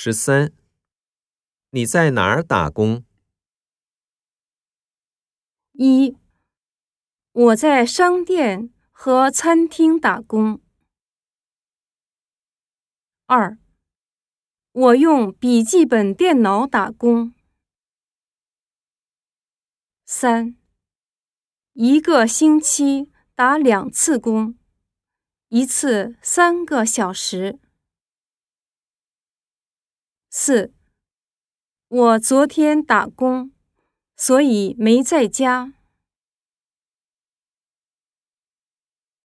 [0.00, 0.52] 十三，
[1.70, 3.04] 你在哪儿打工？
[5.72, 6.16] 一，
[7.32, 10.60] 我在商店和餐厅打工。
[13.26, 13.58] 二，
[14.70, 17.34] 我用笔记本电脑打工。
[20.04, 20.56] 三，
[21.72, 24.56] 一个星期打两次工，
[25.48, 27.58] 一次三个小时。
[30.40, 30.72] 四，
[31.88, 33.50] 我昨天打工，
[34.16, 35.74] 所以没在家。